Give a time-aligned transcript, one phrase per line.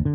[0.00, 0.06] 各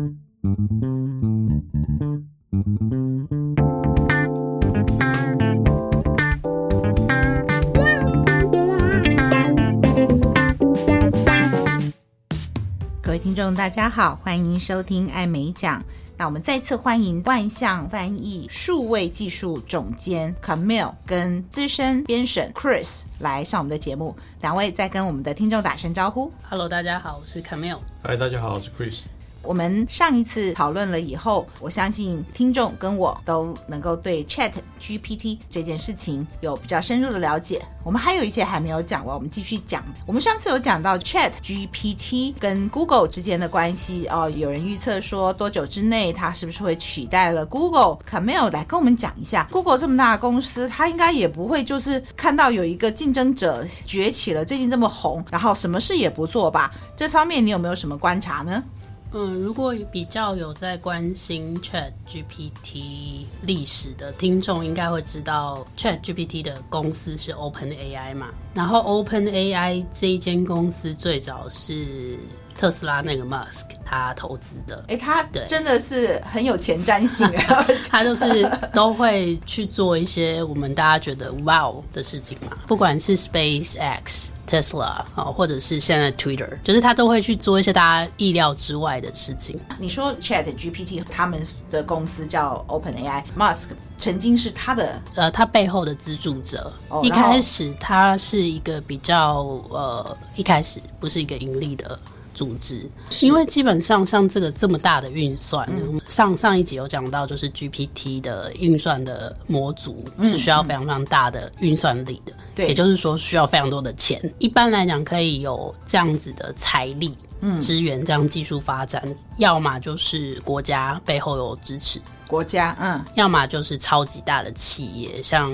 [13.12, 15.80] 位听众，大家好，欢迎收听艾美奖。
[16.18, 24.16] 那我们再次欢迎万象翻译数位技术总监 Camille 跟资深编审 Chris 来上我们的节目。
[24.40, 26.32] 两位再跟我们的听众打声招呼。
[26.48, 27.78] Hello，大家好，我是 Camille。
[28.02, 29.02] 嗨，大家好，我是 Chris。
[29.46, 37.64] 我们上一次讨论了以后，我相信听众跟我都能够对 Chat GPT 这件事情有比较深入的了解。
[37.84, 39.84] 我们还有一些还没有讲完，我们继续讲。
[40.06, 47.98] 我们上次有讲到 Chat GPT 跟 Google 之间的关系哦，有人预测说多久之内它是不是会取代了 Google？
[48.04, 56.72] 可没有来跟我们讲一下，Google 这么大的公司，它应该也不会就是看到有一个竞争者崛起了，最近这么红，然后什么事也不做吧？
[56.96, 58.64] 这方面你有没有什么观察呢？
[59.12, 68.28] 嗯，如果比较有在关心 Chat GPT 历史的听众，应该会知道 Chat GPT 的公司是 Open AI 嘛。
[68.52, 72.18] 然后 Open AI 这一间公司最早是
[72.56, 74.84] 特斯拉那个 Musk 他投资的。
[74.88, 77.66] 哎，他真的是很有前瞻性啊！
[77.90, 84.28] 他就是都会去做一些我们大家觉得 Wow 的事情嘛，不管是 SpaceX。
[84.46, 89.58] Tesla 啊，或者是现在 Twitter，就是他都会去做一些大家意料之外的事情。
[89.76, 96.72] 你说 Chat GPT 他们的公司叫 OpenAI，Musk 曾经是他的呃，他背后的资助者。
[96.90, 101.98] 哦，一开始他是一个比较呃，一开始不是一个盈利的
[102.36, 102.86] 组织，
[103.22, 112.32] 因为基本上像这个这么大的运算，嗯、上上一集有讲到，就是 GPT 的运算的模组是需要非常非常大的运算力的。
[112.54, 114.20] 对，也就是说需要非常多的钱。
[114.38, 119.02] 一般来讲，可以有这样子的财力，嗯，支援这样技术发展，
[119.38, 125.50] 要么就是国家背后有支持，国家，嗯，要么就是超级大的企业，像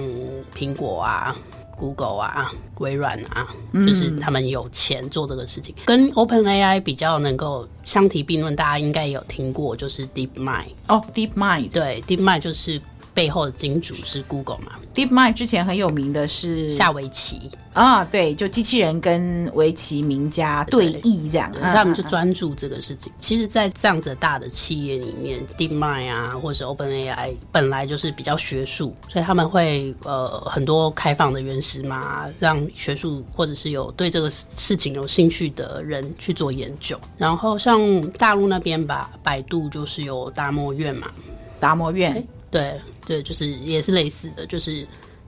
[0.56, 1.36] 苹果啊、
[1.82, 2.48] Google 啊、
[2.78, 5.75] 微软啊，就是他们有钱做这个事情。
[5.78, 10.69] 嗯、跟 OpenAI 比较能够相提并论，大家应该也有听过，就是 DeepMind。
[10.87, 12.81] 哦，DeepMind，对，DeepMind 就是。
[13.15, 23.11] 背后的金主是 Google 嘛？DeepMind 之前很有名的是下围棋啊，对，就机器人跟围棋名家对弈这样，他们就专注这个事情。
[23.19, 36.99] 其实，在这样子大的企业里面，DeepMind 啊，或者是 OpenAI 本来就是比较学术，所以他们会呃很多开放的原始嘛，让学术或者是有对这个事情有兴趣的人去做研究。
[37.17, 41.11] 然后像大陆那边吧，百度就是有达摩院嘛，
[41.59, 42.27] 达摩院。
[42.52, 44.86] 对对，就是也是类似的，就是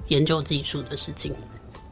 [0.09, 1.35] 研究技术的事情。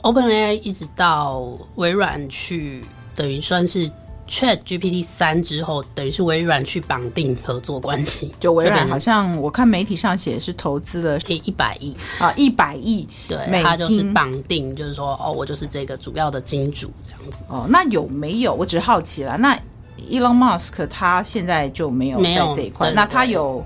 [0.02, 1.40] OpenAI 一直到
[1.76, 2.84] 微软去，
[3.16, 3.90] 等于算是
[4.28, 8.34] ChatGPT 三之后，等于是微软去绑定合作关系。
[8.38, 13.08] 就微软好像我看媒体上写是投资了一百亿啊，一百亿。
[13.26, 17.44] 对，他就是绑定，就是说哦，我就是这个主要的金主这样子。
[17.48, 18.52] 哦，那有没有？
[18.52, 19.38] 我只好奇了。
[19.38, 19.58] 那
[20.10, 23.64] Elon Musk 他现在就没有在这一块，那他有？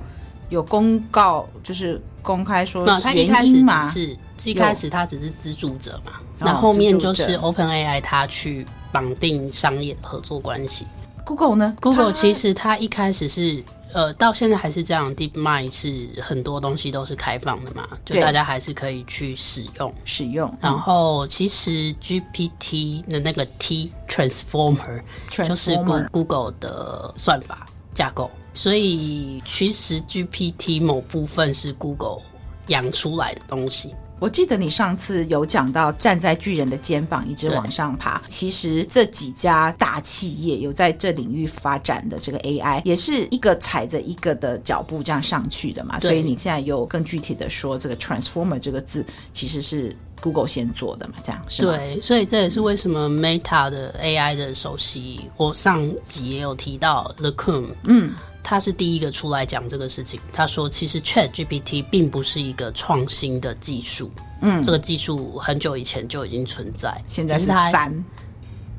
[0.49, 3.03] 有公告，就是公开说原因吗？
[3.03, 10.87] 他一开始只是一开始他只是资助者嘛，那后，后面就是 OpenAI 他去绑定商业合作关系。
[11.25, 13.63] Google 呢？Google 其实他一开始是
[13.93, 20.53] 呃，到现在还是这样，DeepMind 是很多东西都是开放的嘛，就大家还是可以去使用使用。
[20.61, 25.77] 然后其实 GPT 的那个 T Transformer 就是
[26.13, 28.31] Google 的算法架构。
[28.57, 32.19] 所以其实 GPT 某部分是 Google
[32.69, 33.95] 养出来的东西。
[34.19, 38.23] 我记得你上次有讲到站在巨人的肩膀一直往上爬。
[38.29, 46.01] 其实这几家大企业有在这领域发展的这个 AI，也是一个踩着一个的脚步这样上去的嘛。
[46.01, 51.15] 所以你现在有更具体的说，这个 Transformer 这个字其实是 Google 先做的嘛？
[51.23, 51.77] 这样是吗？
[51.77, 58.13] 对，所以这也是为什么 Meta 的 AI 的首席，我上集也有提到 LeCun，嗯。
[58.49, 60.21] 他是第一个出来讲这个事情。
[60.33, 64.09] 他说，其实 Chat GPT 并不是一个创新的技术，
[64.41, 67.93] 嗯，这个技术很久以前就已经存在，现在是三，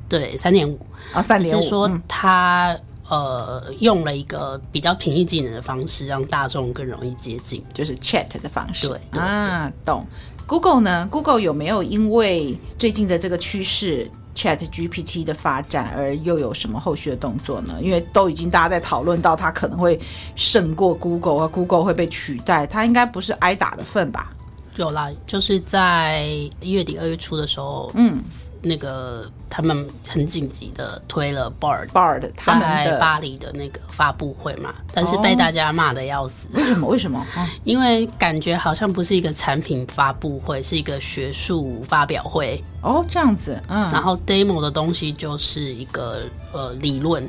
[0.08, 0.80] 对，三点五
[1.12, 1.60] 啊，三点五。
[1.60, 2.80] 只是说他、
[3.10, 8.88] 嗯、呃用了一个比较平易近人的方式，让大众更容易接近，就是 Chat 的方式。
[8.88, 10.08] 对，对啊，懂。
[10.48, 17.76] Google 呢？Google 有没有因为最近的这个趋势？Chat GPT 的发展，而又有什么后续的动作呢？
[17.82, 20.00] 因为都已经大家在讨论到它可能会
[20.36, 24.32] 胜过 Google 和，Google 会被取代，它应该不是挨打的份吧？
[24.78, 26.24] 有啦，就是在
[26.62, 28.22] 一月底二月初的时候，嗯，
[28.62, 36.48] 那个他们很紧急的推了 Bard Bard 在巴黎的那个发布会嘛，但是被大家骂的要死。
[36.54, 36.88] 为什么？
[36.90, 37.26] 为什么？
[37.64, 42.64] 因为感觉好像不是一个产品发布会，是一个学术发表会。
[42.82, 43.90] 哦，这样子，嗯。
[43.92, 47.28] 然后 demo 的东西就是一个呃理论。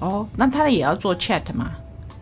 [0.00, 1.72] 哦，那他也要做 chat 吗？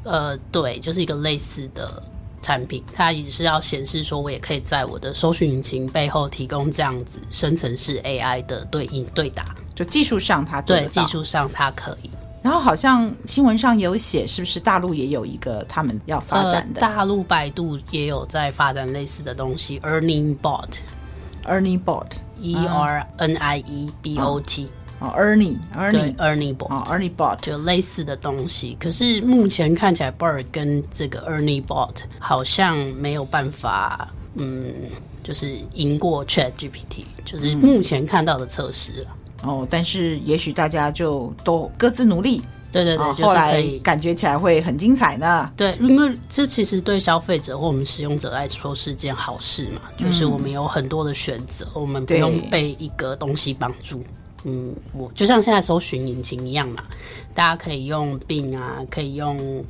[0.04, 2.02] 呃，对，就是一个类似的。
[2.40, 9.44] 产品，它也是要显示说，我也可以在我的搜寻引擎背后提供这样子生成式 AI 的对应对答。
[9.74, 12.10] 就技术上它对，技术上它可以。
[12.42, 16.80] 然后好像新闻上有写，是不是大陆也有一个他们要发展的？
[16.80, 24.68] 呃、大陆百度也有在发展类似的东西，Earning Bot，Earning Bot，E R N I E B O T。
[24.98, 25.06] Uh.
[25.08, 28.76] 哦，Ernie，Ernie，Ernie Bot，哦，Ernie Bot 就类似的东西。
[28.80, 34.72] 可是目前看起来，Bard 跟这个 Ernie Bot 好像没有办法，嗯，
[35.22, 39.08] 就是赢过 Chat GPT，就是目前看到的测试了。
[39.42, 42.40] 哦，但是也许大家就都各自努力，
[42.72, 45.52] 对对对，哦、后来感觉起来会很精彩呢。
[45.54, 54.02] 对，因为这其实对消费者或我们使用者来说是件好事嘛，就是我们有很多的选择，嗯、我们不用被一个东西绑住。
[54.48, 56.84] 嗯，我就像现在搜寻引擎一样嘛，
[57.34, 59.64] 大家可以用 Bing 啊，可以用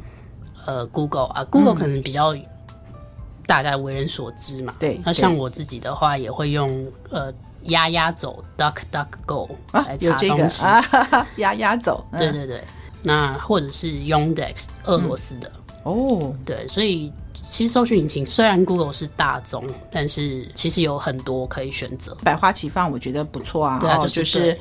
[0.67, 2.37] 呃 Google 啊，Google 可能比较
[3.47, 4.75] 大概为人所知嘛。
[4.79, 7.33] 对、嗯，那像我自己的话，也会用呃
[7.63, 12.07] 丫丫走 Duck Duck Go 来查东西啊，鸭鸭、啊、走。
[12.19, 12.63] 对对对，
[13.03, 17.13] 那或者是 Yandex 俄罗斯的、嗯、哦，对，所以。
[17.49, 23.79] 其实搜寻引擎虽然 Google 是大宗，但是其实有很多可以选择，百花齐放，我觉得不错啊。
[23.79, 24.59] 对啊，就是、就是、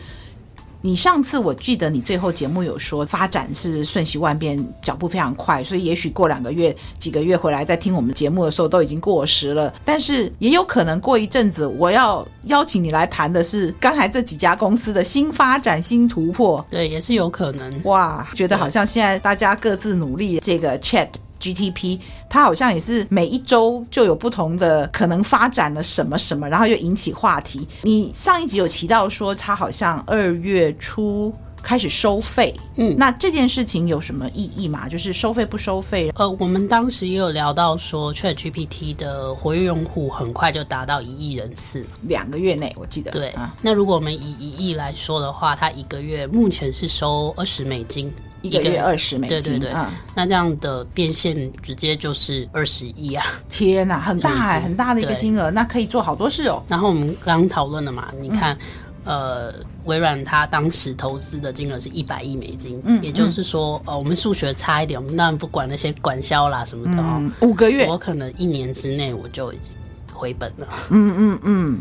[0.86, 9.74] 你上次我记得你最后节目有说，发展是瞬息万变，脚步非常快，所以也许过两个月、几个月回来再听我们节目的时候都已经过时了。
[9.84, 16.64] 但是也有可能过一阵子，我要邀请你来谈的是刚才这几家公司的新发展、新突破。
[16.70, 17.82] 对，也是有可能。
[17.86, 21.08] 哇，觉得好像现在大家各自努力，这个 Chat。
[21.40, 22.00] GTP，
[22.30, 27.68] 它好像也是每一周就有不同的可能发展了什么什么，然后又引起话题。
[27.84, 34.88] 你上一集有提到说，它好像二月初开始收费，嗯，那这件事情有什么意义吗？
[34.88, 36.12] 就是收费不收费？
[36.16, 43.10] 呃，我们当时也有聊到说，ChatGPT 的活跃用户很快就达到一亿人次，两个月内我记得。
[43.10, 48.14] 对，啊、那如果我们以一亿来说的话，它一个月目前是收二十美金。
[48.48, 53.26] 一个月二十美金，对对对，嗯，那这样的变现直接就是二十亿啊！
[53.50, 56.64] 天哪，很大哎，很大的一个金额，那可以做好多事哦。
[56.68, 58.58] 然后我们刚刚讨论了嘛，你看，
[59.04, 59.54] 呃，
[59.86, 69.74] 微软它当时投资的金额是一百亿美金，嗯，也就是说，呃，我们数学差一点，我们当然不管那些管销啦什么的哦，五个月，我可能一年之内我就已经
[70.14, 70.68] 回本了。
[70.90, 71.80] 嗯嗯嗯，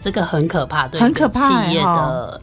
[0.00, 2.40] 这个很可怕，对，很可怕，企业的。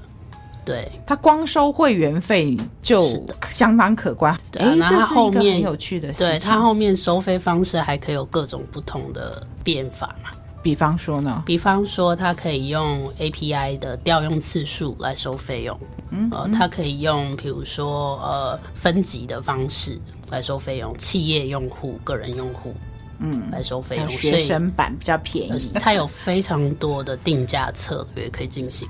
[0.70, 3.04] 对，他光收会员费就
[3.50, 4.40] 相当可观。
[4.52, 10.30] 对，那他后面很有趣的事情，对，他后面收费方式还可以有各种不同的变法嘛？
[10.62, 11.42] 比方说呢？
[11.44, 15.76] 比方说，他可以用 API 的调用次数来收费用。
[16.12, 20.00] 嗯，呃，他可以用比如说呃分级的方式
[20.30, 22.76] 来收费用，企业用户、个人用户，
[23.18, 24.08] 嗯，来收费用。
[24.08, 28.88] 学生版比较便宜，它有非常多的定价策略可以进行。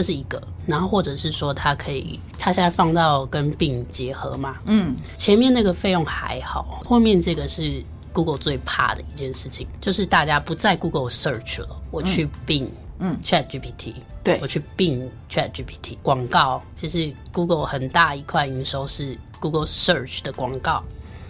[0.00, 4.56] 这是一个，然后或者是说，它可以，它现在放到跟 Bing 结合嘛？
[4.64, 20.82] 嗯，前面那个费用还好，后面这个是 Google 最怕的一件事情，就是大家不在 Google Search 了，我去 Bing，嗯，Chat GPT，对，我去 Bing Chat GPT，广告其实 Google 很大一块营收是 Google Search 的广告，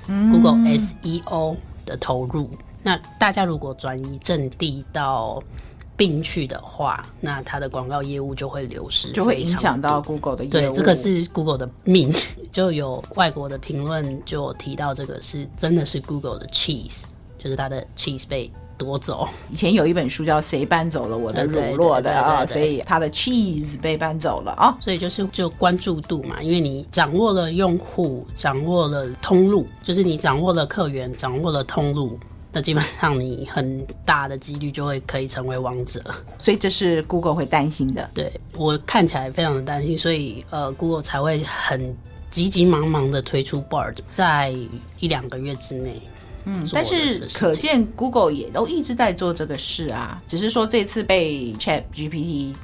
[0.06, 2.48] 嗯，Google SEO 的投入，
[2.84, 5.42] 那大家如果转移阵地到
[6.00, 10.50] 并去的话，那它的广告业务就会流失，就会影响到 Google 的业务。
[10.50, 12.11] 对，这个是 Google 的命。
[12.50, 17.02] 就有外国的评论就提到，这个是真的是 Google 的 cheese，
[17.38, 19.28] 就是它的 cheese 被夺走。
[19.50, 24.75] 以前有一本书叫《谁搬走了我的乳酪》的啊，所以它的 cheese 被搬走了啊。
[24.80, 32.19] 所以就是就关注度嘛，因为你掌握了用户，掌握了通路，就是你掌握了客源，掌握了通路。
[32.52, 36.02] 那基本上你很大的几率就会可以成为王者，
[36.38, 38.11] 所以这是 Google 会担心的。
[38.12, 41.97] 对，我看起来非常的担心，所以呃，Google 才会很
[42.30, 44.54] 急急忙忙的推出 Bard，在
[44.99, 46.02] 一两个月之内。
[46.45, 52.54] 嗯，但是可见 Google 也都一直在做这个事啊，只是说这次被 Chat GPT。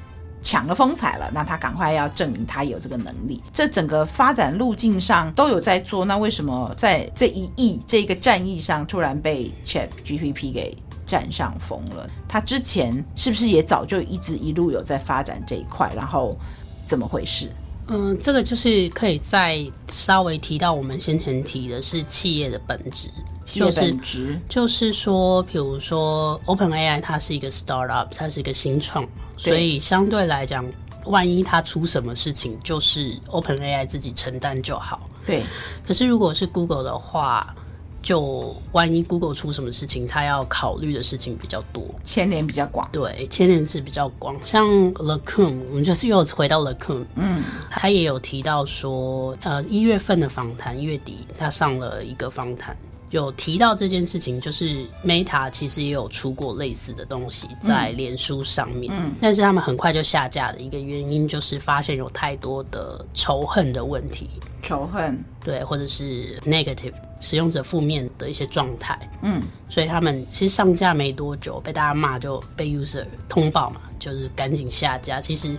[0.47, 3.43] 抢了风采了，那他赶快要证明他有这个能力。
[3.51, 10.73] 这整个发展路径上都有在做，那为什么在这一役这个战役上突然被 Chat GPT 给
[11.05, 12.09] 占上风了。
[12.29, 15.91] 他之前是不是也早就一直一路有在发展这一块？
[15.93, 16.37] 然后
[16.85, 17.51] 怎么回事？
[17.89, 23.09] 嗯，这个就是可以再稍微提到我们先前提的是企业的本质，
[23.55, 30.65] 就是、就是说，比如说 OpenAI 它是一个 startup，它是一个新创，所以相对来讲，
[31.05, 35.09] 万一它出什么事情，就是 OpenAI 自己承担就好。
[35.25, 35.43] 对，
[35.85, 37.55] 可是如果是 Google 的话。
[37.99, 42.87] 就万一 Google 出什么事情，它要考虑的事情比较多，牵连比较广。
[42.89, 44.39] 对，牵连是比较广。
[44.45, 52.77] 像 LeCun，我们就是又回到 LeCun，嗯，他也有提到说，呃，一月份的访谈，一月底他上了一个访谈。
[53.09, 64.29] 有提到这件事情，就是 Meta 其实也有出过类似的东西在脸书上面，嗯，但是他们很快就下架的一个原因就是发现有太多的仇恨的问题，
[64.61, 75.21] 仇恨，对，或者是 negative 使用者负面的一些状态，嗯，所以他们其实上架没多久被大家骂，就被 user 通报嘛，就是赶紧下架。
[75.21, 75.55] 其实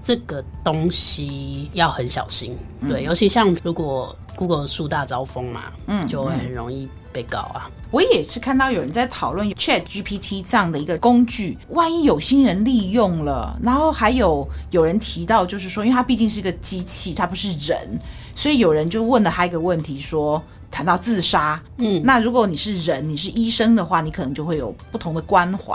[0.00, 2.56] 这个东西要很小心，
[2.88, 4.16] 对，尤其像如果。
[4.36, 7.70] Google 树大招风嘛，嗯，就会很容易被告啊。
[7.90, 17.98] 我也是看到有人在讨论 Chat GPT 这样的一个工具，万一有心人利用了，然后还有有人提到，就是说，因为它毕竟是一个机器，它不是人，
[18.34, 25.72] 所以有人就问了他一个问题，说，谈到自杀，嗯，那如果你是人，你是医生的话，你可能就会有不同的关怀。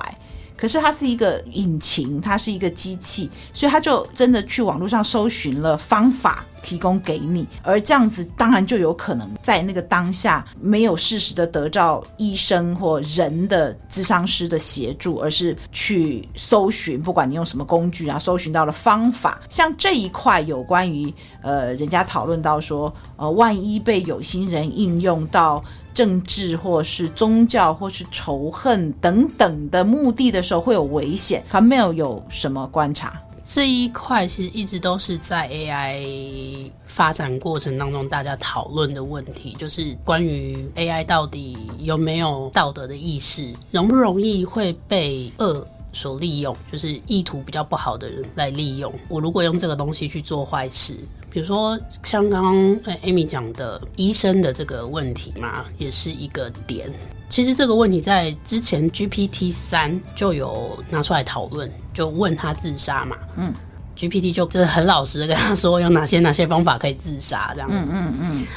[0.59, 19.39] 可是它是一个引擎，它是一个机器，所以他就真的去网络上搜寻了方法提供给你，而这样子当然就有可能在那个当下没有适时的得到医生或人的智商师的协助，而是去搜寻，不管你用什么工具啊，搜寻到了方法。
[19.49, 25.63] 像这一块有关于呃，人家讨论到说，呃，万一被有心人应用到。
[25.93, 31.43] 政治或是宗教或是仇恨等等的目的的时候会有危险。
[31.49, 33.21] 卡梅尔有什么观察？
[33.43, 48.93] 这一块其实一直都是在 AI 发展过程当中大家讨论的问题，就是关于 AI 到底有没有道德的意识，容不容易会被恶所利用，就是意图比较不好的人来利用。
[49.07, 50.95] 我如果用这个东西去做坏事。
[51.31, 52.55] 比如说，像刚刚
[53.03, 56.91] Amy 讲的医生的这个问题嘛，也是一个点。
[57.29, 63.15] 其实这个问题在之前 GPT 三就有拿出来讨论，就问他自杀嘛。
[63.37, 63.53] 嗯
[63.95, 67.77] ，GPT 就真的很老实的跟他说有哪些哪些方法可以自杀这样子。
[67.77, 68.47] 嗯嗯嗯。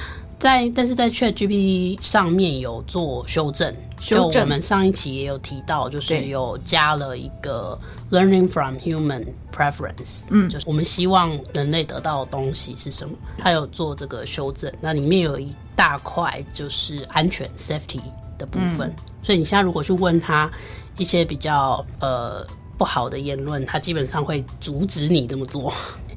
[0.42, 4.32] 在但是在 ChatGPT 上面有做修正，修正。
[4.32, 7.78] 就我们上一期也有提到，就是有加了一个
[8.10, 9.24] Learning from Human。
[9.52, 13.14] Preference，嗯，就是我们希望人类得到的东西是什么？
[13.36, 18.00] 他有做这个修正，那里面有一大块就是安全 （safety）
[18.38, 18.88] 的部分。
[18.88, 20.50] 嗯，所以你现在如果去问他
[20.96, 22.46] 一些比较呃
[22.78, 25.70] 不好的言论，他基本上会阻止你这么做。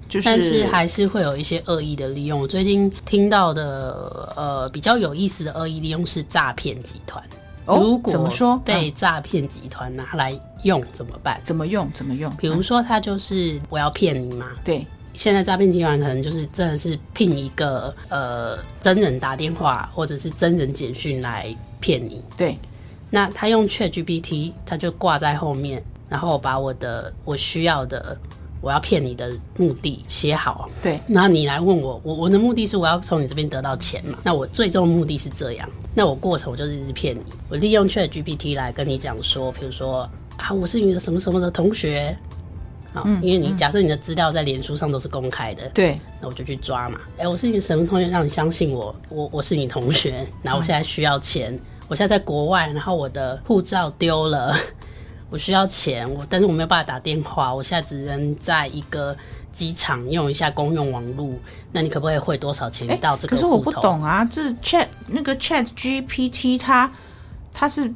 [0.08, 2.40] 就是，但是还是会有一些恶意的利用。
[2.40, 7.24] 我最近听到的呃比较有意思的恶意利用是诈骗集团。
[7.66, 11.42] 哦，如果怎么说被诈骗集团拿来用怎么办？
[11.44, 11.92] 怎么用？
[11.94, 12.32] 怎么用？
[12.36, 14.52] 比如说，他就是我要骗你嘛。
[14.64, 21.48] 对，现在诈骗集团可能就是真的是聘一个呃真人打电话或者是真人简讯来
[21.80, 22.22] 骗你。
[22.38, 22.56] 对，
[23.10, 28.16] 那他用 ChatGPT，他就挂在后面，然后把我的我需要的。
[28.66, 34.18] 我要骗你的目的写好，对，然后你来问我，我我的目的是我要从你这边得到钱嘛？
[34.24, 42.18] 那我最终目的是这样，那我过程我就是一直骗你，我利用 ChatGPT 来跟你讲说，比如说啊，我是你的什么什么的同学，
[42.92, 47.00] 好，嗯，因为你假设你的资料在脸书上都是公开的，对，那我就去抓嘛。
[47.20, 54.58] 哎，我是你的什么同学，让你相信我，我我是你同学，然后我现在需要钱，嗯，我现在在国外，然后我的护照丢了。
[55.30, 59.16] 我需要钱，我但是我没有办法打电话，我现在只能在一个
[59.52, 61.30] 机场用一下公用网络。
[61.72, 63.36] 那你可不可以汇多少钱到这个？
[63.36, 66.90] 可是我不懂啊，这 Chat 那个 Chat GPT 它
[67.54, 67.94] 它是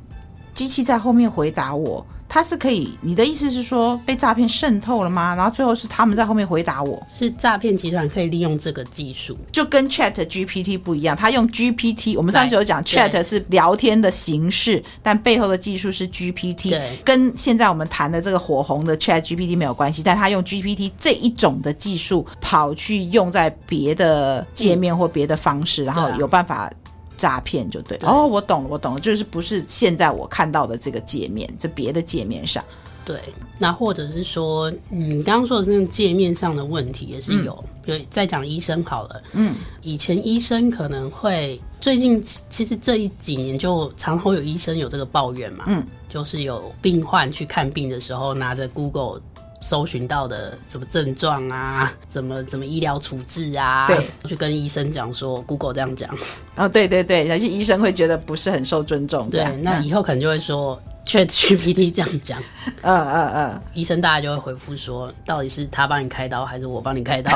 [0.54, 2.06] 机器在后面回答我。
[2.30, 5.36] 他是可以，你的意思是说被诈骗渗透了吗？
[5.36, 11.18] 然后最后是他们在后面回答我，是诈骗集团可以利用这个技术，就跟 Chat GPT 不一样。
[11.18, 20.04] 他用 GPT，我们上次有讲 Chat 是聊天的形式，但背后的技术是 GPT，对，跟现在我们谈的这个火红的 Chat GPT 没有关系。
[20.04, 26.72] 但他用 GPT 这一种的技术跑去用在别的界面或别的方式，嗯，然后有办法。
[27.20, 28.10] 诈骗就对，对。
[28.10, 32.64] 哦，我懂了，我懂了，就是不是现在我看到的这个界面，这别的界面上，
[33.04, 33.20] 对，
[33.58, 49.22] 那或者是说，嗯，你刚刚说的是那个界面上的问题也是有，嗯、比如再讲医生好了，嗯，以前医生可能会，最近其实这一几年就常会有医生有这个抱怨嘛，嗯，就是有病患去看病的时候，拿着 Google
[49.62, 56.10] 搜寻到的什么症状啊，怎么怎么医疗处置啊，对，去跟医生讲说 Google 这样讲。
[56.56, 59.30] 哦，对对对，有些医生会觉得不是很受尊重。
[59.30, 60.80] 对，那以后可能就会说。
[61.06, 62.40] ChatGPT 这样讲，
[62.84, 67.36] 嗯嗯嗯，医生大家就会回复说，到底是他帮你开刀还是我帮你开刀？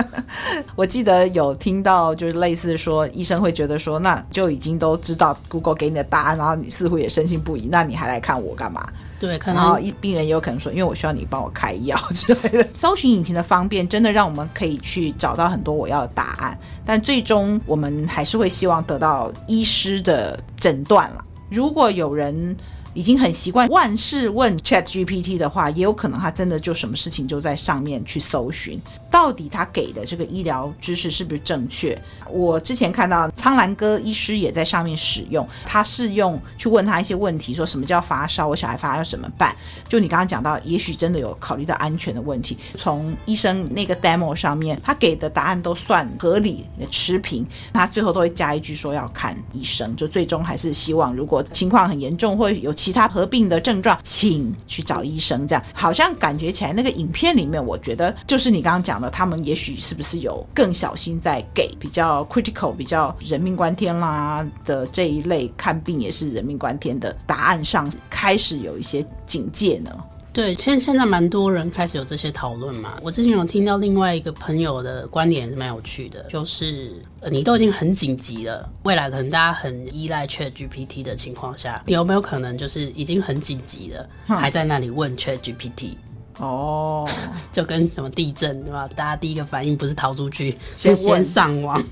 [0.76, 8.86] 我记得有听到就是类似说，医生会觉得说，那就已经都知道 Google 给你的答案，然后你似乎也深信不疑，那你还来看我干嘛？
[9.18, 12.68] 对，可能然后病人也有可能说，因为我需要你帮我开药 之类的。
[12.74, 21.24] 搜寻引擎的方便，真的让我们可以去找到很多我要的答案，但最终我们还是会希望得到医师的诊断了。
[21.50, 22.56] 如果有人。
[22.98, 28.76] 已经很习惯万事问 ChatGPT 的话，也有可能他真的就什么事情就在上面去搜寻，
[29.08, 31.96] 到底他给的这个医疗知识是不是正确？
[32.28, 39.54] 我之前看到苍兰哥医师也在上面使用，他是用去问他一些问题，说什么叫发烧，我小孩发烧怎么办？
[39.88, 42.58] 就你刚刚讲到，也许真的有考虑到安全的问题。
[42.76, 52.87] 从医生那个 demo 上面，他给的答案都算合理持平，他最后都会加一句说要看医生，就最终还是希望如果情况很严重或有其。
[52.88, 55.46] 其他合并的症状，请去找医生。
[55.46, 69.90] 这样好像感觉起来，那个影片里面，我觉得就是你刚刚讲的，他们也许是不是有更小心在给比较 critical、比较人命关天啦的这一类看病也是人命关天的答案上，开始有一些警戒呢？
[70.32, 72.96] 对，现现在蛮多人开始有这些讨论嘛。
[73.02, 76.92] 我之前有听到另外一个朋友的观点也是蛮有趣的，就是
[77.30, 85.96] 你都已经很紧急了，未来可能大家很依赖 ChatGPT 的情况下，有没有可能就是已经很紧急了，还在那里问 ChatGPT？
[86.36, 87.08] 哦，
[87.50, 88.88] 就跟什么地震对吧？
[88.94, 91.82] 大家第一个反应不是逃出去，是先上网。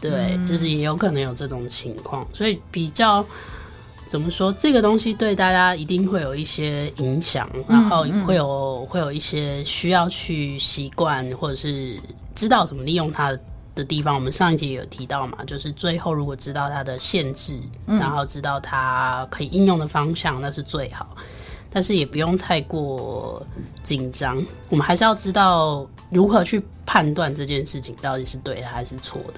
[0.00, 3.22] 对，就是也有可能有这种情况，所以比较。
[4.10, 4.52] 怎么说？
[4.52, 11.96] 这个东西对大家一定会有一些影响，然后会有会有一些需要去习惯或者是
[12.34, 13.32] 知道怎么利用它
[13.72, 14.12] 的地方。
[14.12, 21.16] 我们上一集也有提到嘛，就是最后如果知道它的限制，然后知道它可以应用的方向，那是最好。
[21.70, 23.40] 但是也不用太过
[23.84, 29.34] 紧张，我们还是要知道如何去判断这件事情到底是对的还是错的。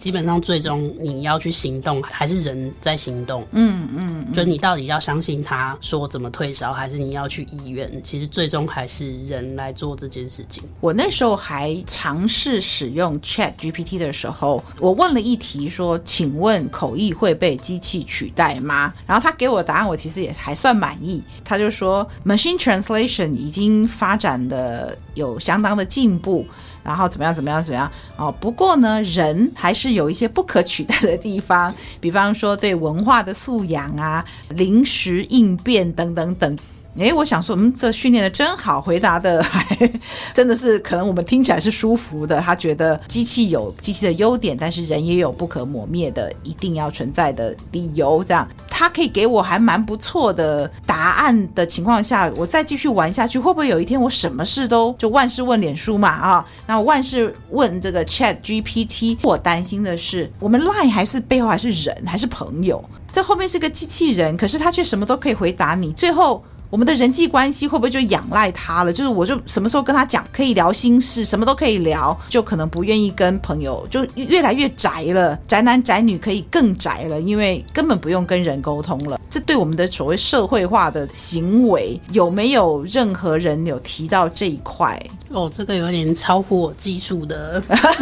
[0.00, 3.46] 基本上，最终你要去行动，还是人在行动。
[3.52, 8.00] 嗯嗯，嗯，就你到底要相信他说怎么退烧，还是你要去医院？
[8.02, 10.62] 其实最终还是人来做这件事情。
[10.80, 21.22] 我那时候还尝试使用 Chat GPT 的时候，我问了一题说：“请问口译会被机器取代吗？”然后他给我的答案，我其实也还算满意。
[21.44, 26.46] 他就说：“Machine Translation 已经发展的有相当的进步。”
[26.82, 27.34] 然后怎么样？
[27.34, 27.62] 怎么样？
[27.62, 27.90] 怎么样？
[28.16, 36.58] 哦，不过呢，人还是有一些不可取代的地方，比方说对文化的素养啊、临时应变等等等。
[36.96, 39.90] 诶，我想说，嗯，这训练的真好，回答的还
[40.34, 42.40] 真的是可能我们听起来是舒服的。
[42.40, 48.24] 他觉得机器有机器的优点，但是人也有不可磨灭的一定要存在的理由。
[48.24, 56.08] 这样，他可以给我还蛮不错的答案的情况下，我再继续玩下去，会不会有一天我什么事都就万事问脸书嘛？
[56.08, 62.84] 啊，那万事问这个 Chat GPT，我担心的是，我们 lie 还是背后还是人还是朋友？
[63.12, 66.44] 这后面是个机器人，可是他却什么都可以回答你，最后。
[66.70, 68.92] 我们的人际关系会不会就仰赖他了？
[68.92, 75.36] 就是我就什么时候跟他讲可以聊心事，什么都可以聊，就可能不愿意跟朋友，就越来越宅了。
[75.48, 79.20] 宅男宅女可以更宅了，因为根本不用跟人沟通了。
[79.28, 84.96] 这对我们的所谓社会化的行为，有没有任何人有提到这一块？
[85.30, 87.60] 哦，这个有点超乎我技术的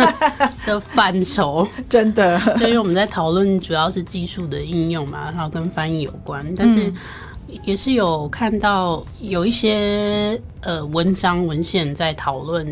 [0.66, 2.38] 的范畴，真的。
[2.56, 6.88] 因为我们在讨论主要是技术的应用嘛，然后跟翻译有关，但是。
[6.88, 6.94] 嗯
[7.64, 12.66] 也是有看到有一些呃文章文献在讨论，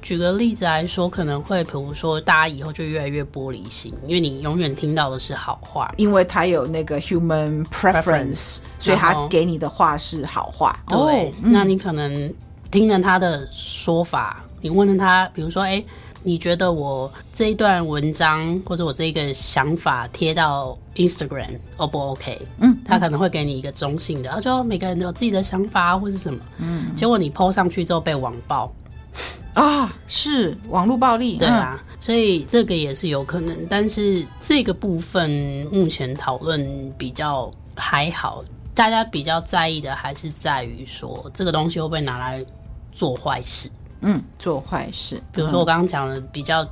[0.00, 10.78] 举个例子来说，可能会比如说大家以后就越来越玻璃心，因为你永远听到的是好话，因为他有那个 human preference，所以他给你的话是好话。
[10.88, 12.32] 对，哦嗯、那你可能
[12.70, 15.84] 听了他的说法，你问了他，比如说，哎。
[16.22, 22.40] 你觉得我这一段文章或者我这一个想法贴到 Instagram O 不 OK？
[22.58, 26.40] 嗯，他可能会给你一个中性的，他说每个人都有自己的想法或是什么。
[26.58, 28.72] 嗯，结果你 PO 上去之后被网暴
[29.54, 33.56] 啊，是网络暴力，对啊，所以这个也是有可能。
[33.70, 42.44] 但是这个部分目前讨论比较还好，大家比较在意的还是在于说这个东西会不会拿来
[42.92, 43.70] 做坏事。
[44.08, 46.64] 嗯，做坏事，比如说我刚刚讲的比较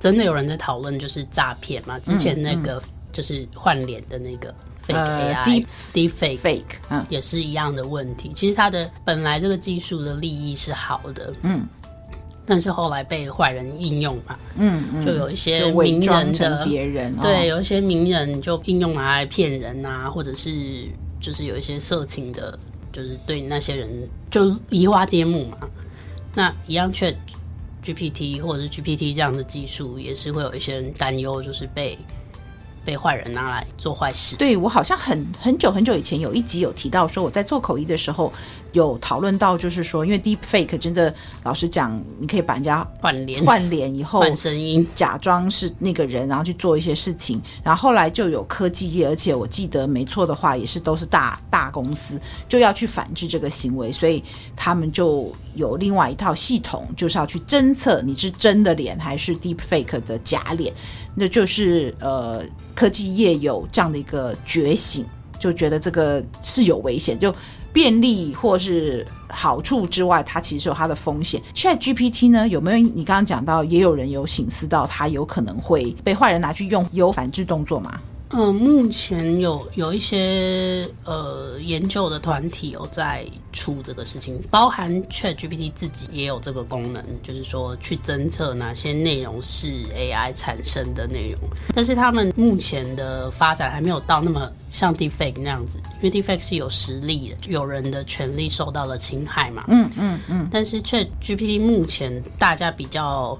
[0.00, 1.96] 真的有人在讨论，就是诈骗嘛。
[2.00, 2.82] 之前那个
[3.12, 4.52] 就是换脸的那个
[4.86, 8.32] fake AI、deep fake fake，嗯，也是一样的问题。
[8.34, 11.64] 其实它的本来这个技术的利益是好的，嗯，
[12.44, 20.88] 但是后来被坏人应用嘛，嗯，嗯，就有一些名人的别人，对，有一些名人就应用来骗人啊，或者是
[21.20, 22.58] 就是有一些色情的，
[22.92, 23.88] 就是对那些人
[24.28, 25.58] 就移花接木嘛。
[26.34, 27.16] 那一样却
[27.82, 31.98] GPT 或者是 GPT 这样的技术，也是会有一些人担忧，就是被。
[32.84, 34.36] 被坏人拿来做坏事。
[34.36, 38.32] 对，我好像很很久很久以前有一集有提到说，我在做口译的时候
[38.72, 47.40] 有讨论到，就是说，因为 Deep Fake 真的，老实讲，你可以把人家换脸，换脸以后换声音，假装是那个人，然后去做一些事情。
[47.62, 54.22] 然后后来就有科技业，而且我记得没错的话，也是都是大大公司就要去反制这个行为，所以
[54.54, 60.72] 他们就有另外一套系统，就是要去侦测你是真的脸还是 Deep Fake 的假脸。
[61.14, 65.04] 那就是呃，科技业有这样的一个觉醒，
[65.38, 67.34] 就觉得这个是有危险，就
[67.72, 71.40] 便利或是好处之外，它其实有它的风险。
[71.54, 78.00] ChatGPT 呢，有没有你刚刚讲到，也有人有醒思到，它有可能会被坏人拿去用，有反制动作吗？
[78.36, 91.40] 嗯，目前有有一些呃研究的团体有在出这个事情，包含 ChatGPT 自己也有这个功能，就是说去侦测哪些内容是 AI 产生的内容。
[91.72, 99.64] 但是他们目前的发展还没有到那么像 Deepfake 那样子，因为 Deepfake 是有实力的，有人的权利受到了侵害嘛。
[99.68, 100.48] 嗯嗯嗯。
[100.50, 103.38] 但是 ChatGPT 目前大家比较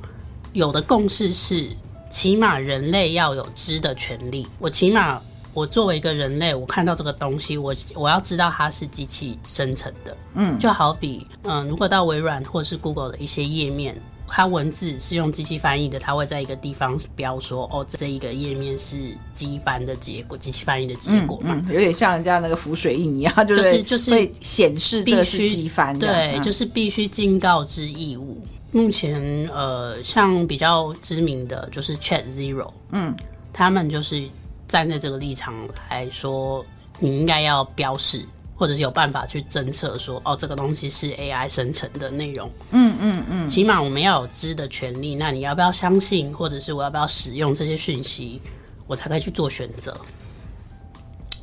[0.52, 1.68] 有的共识是。
[2.14, 4.46] 起码人类要有知的权利。
[4.60, 5.20] 我起码，
[5.52, 10.16] 我作为一个人类，我看到这个东西，我我要知道它是机器生成的。
[10.34, 18.96] 嗯，就好比，嗯，如果到微软或是 Google 的一些页面，它文字是用机器翻译的，它会在一个地方标说，哦，这一个页面是
[19.32, 21.56] 机翻的结果，机器翻译的结果嘛。
[21.56, 26.06] 嗯，嗯，有点像人家那个浮水印一样， 就是就是会显示这个是机翻的。
[26.06, 28.40] 对，就是必须尽告知义务。
[28.74, 33.14] 目前，呃，像比较知名的就是 Chat Zero，嗯，
[33.52, 34.20] 他们就是
[34.66, 35.54] 站在这个立场
[35.88, 36.66] 来说，
[36.98, 45.14] 你应该要标示，或者是有办法去侦测说，哦，这个东西是 AI 生成的内容，嗯嗯嗯，起码我们要有知的权利。
[45.14, 48.42] 那你要不要相信，或者是我要不要使用这些讯息，
[48.88, 49.96] 我才可以去做选择？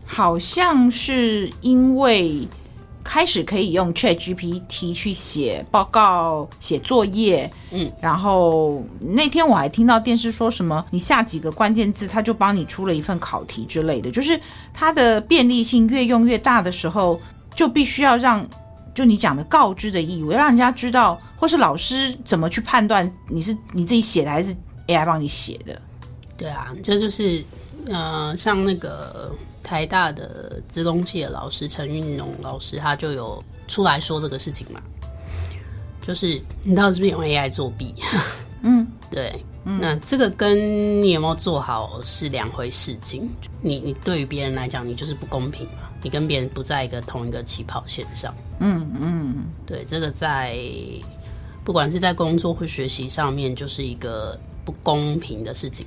[0.05, 2.45] 好像是因为。
[3.03, 14.11] 开始可以用 ChatGPT 去写报告、写作业，嗯，然后那天我还听到电视说什么，你下几个关键字，他就帮你出了一份考题之类的。
[14.11, 14.39] 就是
[14.73, 17.19] 它的便利性越用越大的时候，
[17.55, 18.47] 就必须要让，
[18.93, 24.55] 就你讲的告知的义务，要让人家知道，或是老师怎么去判断你是你自己写的还是
[24.87, 25.81] AI 帮你写的。
[26.37, 27.43] 对啊，这就是，
[27.87, 29.31] 呃，像那个。
[29.71, 34.81] 台大的资工系的老师陈运龙老师，他就有出来说这个事情嘛，
[36.05, 37.95] 就是你到底是不是用 AI 作弊？
[38.63, 43.29] 嗯， 对，嗯，那这个跟你有没有做好是两回事情。
[43.61, 48.35] 你你对于别人来讲，你就是不公平嘛，你跟别人不在一个同一个起跑线上。
[48.59, 50.57] 嗯嗯，对，这个在
[51.63, 55.85] 不管是在工作或学习上面，就是一个不公平的事情。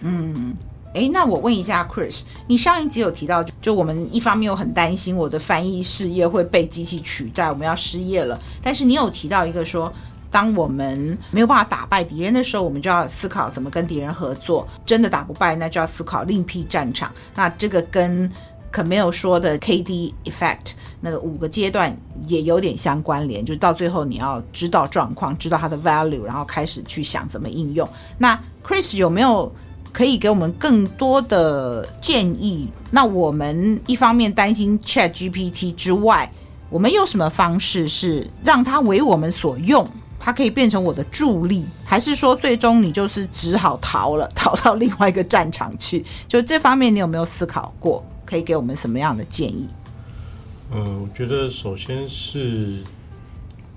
[0.00, 0.56] 嗯。
[0.94, 8.40] 诶，那我问一下 Chris，你上一集有提到，就我们一方面又很担心我的翻译事业会被机器取代，我们要失业了。
[8.62, 9.92] 但是你有提到一个说，
[10.30, 14.68] 当我们没有办法打败敌人的时候，我们就要思考怎么跟敌人合作。
[14.86, 17.10] 真的打不败，那就要思考另辟战场。
[17.34, 18.30] 那这个跟
[18.72, 21.96] Camille 说的 KD Effect 那个五个阶段
[22.28, 27.88] 也有点相关联，就是到最后你要知道状况，知道它的 value，然后开始去想怎么应用。
[28.18, 29.52] 那 Chris 有没有？
[29.94, 32.68] 可以给我们更多的建议。
[32.90, 36.30] 那我们一方面担心 ChatGPT 之外，
[36.68, 39.88] 我们有什么方式是让它为我们所用？
[40.18, 46.04] 它可以变成我的助力，还是说最终你就是只好逃了，逃到另外一个战场去？
[46.26, 48.04] 就这方面，你有没有思考过？
[48.24, 49.68] 可以给我们什么样的建议？
[50.72, 52.82] 嗯，我觉得首先是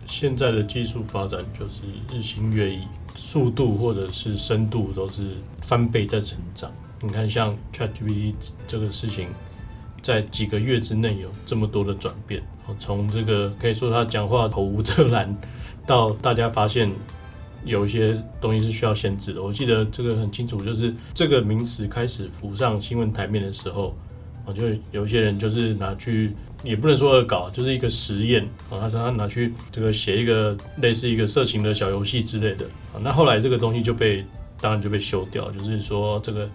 [0.07, 2.79] 现在的技术发展就是日新月异。
[3.17, 6.71] 速度或者是深度都是翻倍在成长。
[7.01, 8.33] 你看，像 ChatGPT
[8.65, 9.27] 这个事情，
[10.01, 12.41] 在几个月之内有这么多的转变。
[12.79, 15.35] 从这个可以说他讲话口无遮拦，
[15.85, 16.91] 到大家发现
[17.65, 19.41] 有一些东西是需要限制的。
[19.43, 23.97] 我记得这个很清楚，就是这个名词开始浮上新闻台面的时候，
[24.45, 26.33] 我，就有一些人就是拿去。
[26.63, 28.81] 也不能说恶搞，就是一个实验啊。
[28.81, 32.65] 他说他拿去这个写一个类似一个色情的小游戏之类的。
[33.01, 34.25] 那后来这个东西就被
[34.59, 36.49] 当然就被修掉，就是说这个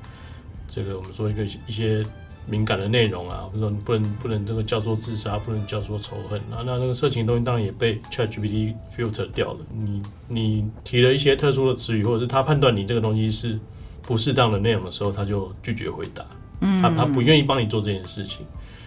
[0.68, 2.04] 这个我们说一个一些
[2.46, 9.60] 敏感的内容啊，比如说不能不能这个叫做自杀，不能叫做仇恨啊，那那个色情东西当然也被 ChatGPT filter 掉了。
[9.72, 13.58] 你你提了一些特殊的词语，或者是他判断你这个东西是
[14.02, 16.24] 不适当的内容的时候，他就拒绝回答，
[16.60, 18.44] 嗯他他不愿意帮你做这件事情。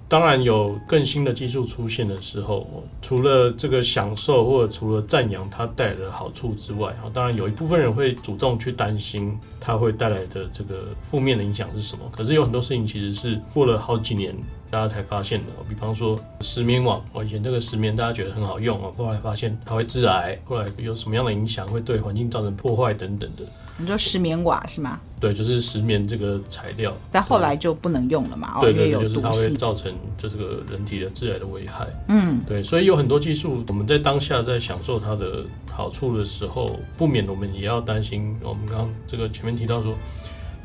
[0.08, 12.06] 当然有更新的技术出现的时候，除了这个享受或者除了赞扬它带来的好处之外，啊，当然有一部分人会主动去担心它会带来的这个负面的影响是什么。
[12.12, 14.36] 可是有很多事情其实是过了好几年
[14.69, 23.43] 大家才发现的，比方说石棉网，我以前这个石棉大家觉得很好用哦，后来发现它会致癌，后来有什么样的影响，会对环境造成破坏等等的。
[23.78, 25.01] 你说石棉瓦是吗？
[25.19, 28.62] 对，就是石棉这个材料，但后来就不能用了嘛？
[28.62, 31.88] 对对，对，就是它会造成就这个人体的致癌的危害。
[32.08, 38.34] 嗯，对，所以有很多技术，我们在当下在享受它的好处的时候，不免我们也要担心。
[38.41, 39.93] 我们刚刚这个前面提到说，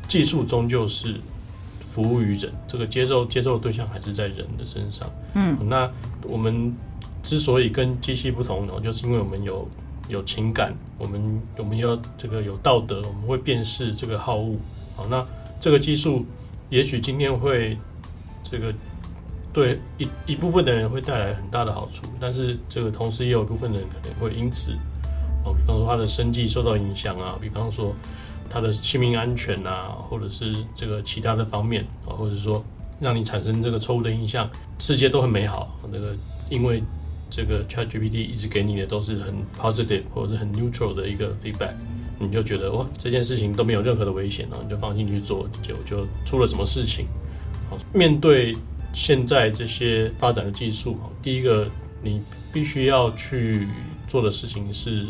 [0.07, 1.15] 技术终究是
[1.91, 5.05] 服务于人，这个接受接受的对象还是在人的身上。
[5.35, 5.91] 嗯，那
[6.23, 6.73] 我们
[7.21, 9.67] 之所以跟机器不同呢，就是因为我们有。
[10.09, 14.57] 有情感，我们我们要这个有道德，我们会辨识这个好恶。
[14.93, 15.25] 好，那
[15.57, 16.25] 这个技术
[16.69, 17.77] 也许今天会
[18.43, 18.73] 这个
[19.53, 24.73] 对一一部分的人会带来很大的好处，但是这个同时也有一部分的人可能会因此，
[25.45, 27.95] 哦，比方说他的生计受到影响啊，比方说
[28.51, 32.63] 他的性命安全啊，或者是这个其他的方面啊，或者是说
[32.99, 36.15] 让你产生这个错误的印象，世界都很美好，那个
[36.49, 36.83] 因为。
[37.33, 41.71] 这个 ChatGPT 一直给你的都是很 positive 或者是很 neutral 的一个 feedback，
[42.19, 47.05] 你就觉得哇，这件事情都没有任何的危险，然后你就放心去做，就就出了什么事情。
[47.69, 48.53] 好，面对
[48.91, 51.65] 现在这些发展的技术，第一个
[52.03, 53.65] 你必须要去
[54.09, 55.07] 做的事情是，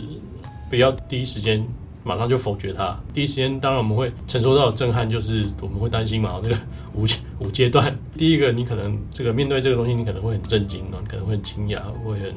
[0.69, 1.67] 不要第一时间。
[2.03, 2.99] 马上就否决它。
[3.13, 6.39] 第一时间，当然我们会承受到震撼，就是我们会担心嘛。
[6.41, 6.57] 那个
[6.95, 7.05] 五
[7.39, 12.33] 五阶段，第一个你可能这个面对这个东西，你可能会很震惊啊，你可能会很惊讶，会很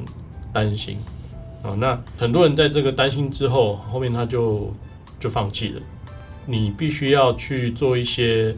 [0.52, 0.98] 担心
[1.62, 1.74] 啊。
[1.78, 4.72] 那很多人在这个担心之后，后面他就
[5.18, 5.80] 就放弃了。
[6.46, 8.54] 你必须要去做一些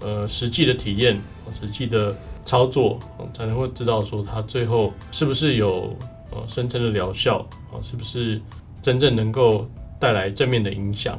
[0.00, 1.20] 呃实际的体验，
[1.52, 2.98] 实际的操作，
[3.32, 5.96] 才能会知道说它最后是不是有
[6.32, 7.38] 呃深层的疗效
[7.72, 8.40] 啊，是不是
[8.82, 9.68] 真正能够。
[9.98, 11.18] 带来正面的影响。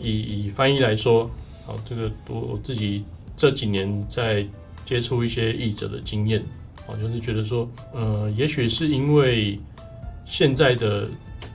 [0.00, 1.30] 以以翻译来说，
[1.64, 3.04] 好，这个我我自己
[3.36, 4.44] 这几年在
[4.84, 6.42] 接触一些译者的经验，
[6.86, 9.58] 啊，就是觉得说，呃，也许是因为
[10.26, 11.08] 现在的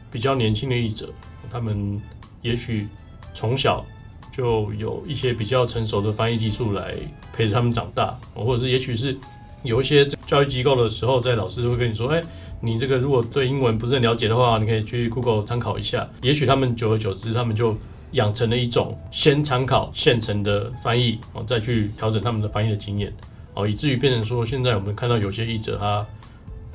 [0.10, 1.10] 比较年轻的译者，
[1.52, 2.02] 他们
[2.42, 2.88] 也许
[3.34, 3.86] 从小
[4.32, 6.96] 就有一些比较成熟的翻译技术来
[7.36, 9.16] 陪着他们长大，或者是也许是
[9.64, 12.24] 有一些教育机构的时候，在老师会跟你说，哎。
[12.62, 16.10] 你这个如果对英文不是很了解的话，你可以去 Google 参考一下。
[16.22, 17.76] 也许他们久而久之，他们就
[18.12, 23.14] 养成了一种先参考现成的翻译，哦，再去调整他们的翻译的经验，
[23.54, 26.06] 哦，以至于变成说，现在我们看到有些译者他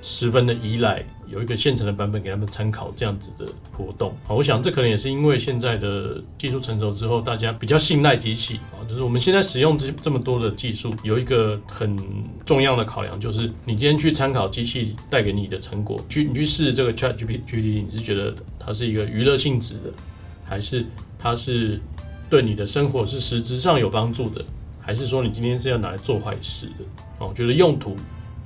[0.00, 1.04] 十分的依赖。
[1.28, 4.14] 有一个现成的版本给他们参考，这样子的活动。
[4.24, 8.80] 好，我想这可能也是因为现在的技术成熟之后，大家比较信赖机器啊。
[8.88, 11.98] 就是我们现在使用这这么多的技术，有一个很
[12.44, 19.92] 重要的考量，就是你今天去参考机器带给你的成果，去你去试这个 ChatGPT，你是觉得它是一个娱乐性质的，
[20.44, 20.84] 还是
[21.18, 21.80] 它是
[22.28, 24.44] 对你的生活是实质上有帮助的，
[24.80, 26.84] 还是说你今天是要拿来做坏事的？
[27.18, 27.96] 哦，我觉得用途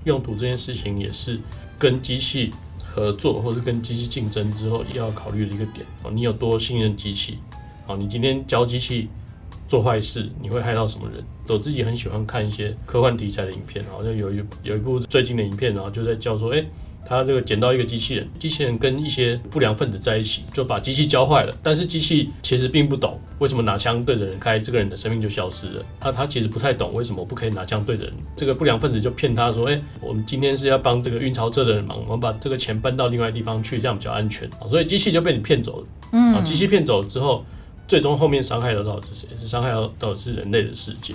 [0.04, 1.40] 用途这件事情也是
[1.78, 2.52] 跟机器。
[2.94, 7.38] 合作，或是跟机器竞争之后要考虑的一个点哦，你有多信任机器？
[7.86, 9.08] 好，你今天教机器
[9.68, 11.24] 做坏事，你会害到什么人？
[11.48, 16.64] 我自己很喜欢看一些科幻题材的影片，好像有一有一部最近的影片，然后就在教说，哎。
[17.08, 21.56] 他这个捡到一个机器人，机器人跟一些不良分子在一起，就把机器教坏了。
[21.62, 25.82] 但是机器其实并不懂为什么拿枪对着人开，这个人的生命就消失了。
[25.98, 28.12] 他他其实不太懂为什么不可以拿枪对着人。
[28.36, 35.86] 这个不良分子就骗他说：“哎，我们今天是要帮这个运钞车的人忙，我们把这个钱搬到另外地方去，这样比较安全。”所以机器就被你骗走了。
[36.12, 37.42] 嗯，啊，机器骗走了之后，
[37.86, 39.28] 最终后面伤害的到的是谁？
[39.40, 41.14] 是伤害到到的是人类的世界。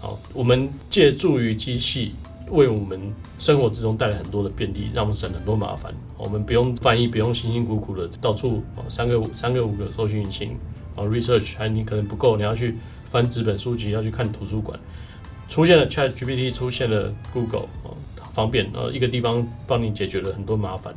[0.00, 2.14] 好，我们借助于机器。
[2.50, 3.00] 为我们
[3.38, 5.94] 生活之中带来很多的便利，让我们省很多麻烦。
[6.18, 10.56] 我们不用翻译，不用辛辛苦苦的到处三个三个五个搜寻引擎，
[10.96, 14.78] 啊 research 还你可能不够，你要去翻纸本书籍，要去看图书馆。
[15.48, 17.96] 出现了 ChatGPT，出现了 Google，哦，
[18.32, 20.94] 方便，呃，一个地方帮你解决了很多麻烦。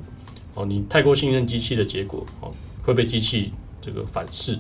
[0.56, 2.52] 哦，你太过信任机器的结果，哦，
[2.84, 4.56] 会被机器这个反噬。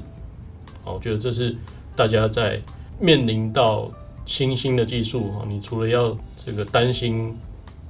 [0.83, 1.55] 哦，我觉得这是
[1.95, 2.61] 大家在
[2.99, 3.91] 面临到。
[4.25, 7.35] 新兴的技术啊，你除了要这个担心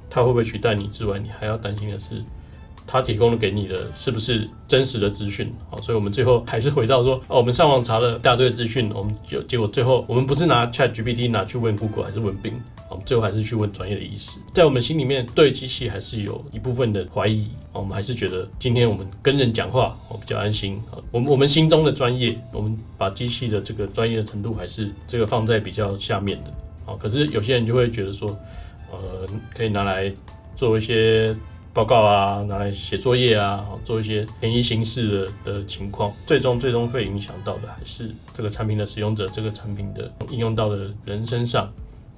[0.10, 2.24] 它会不会取代你之外，你还要担心的是
[2.86, 5.52] 他提供给你的是不是真实的资讯？
[5.70, 14.38] 好，所以我们最后还是回到说，哦，我们上网查了一大堆资讯，我们就结果最后我们不是拿 Chat GPT 拿去问 Google，还是问 Bing，我们最后还是去问专业的医师。
[14.54, 20.80] 在我们心里面，对机器还是有一部分的怀疑，我们还是觉得今天我们跟人讲话，我比较安心。
[21.10, 26.54] 我们我们心中的专业，我们把机器的这个专业的程度还是这个放在比较下面的。
[26.86, 28.30] 好，可是有些人就会觉得说，
[28.92, 30.12] 呃，可以拿来
[30.56, 31.36] 做一些。
[31.76, 41.74] 报告啊，拿来写作业啊，做一些便宜形式的的情况，最终最终会影响到的还是这个产品的使用者，这个产品的应用到的人身上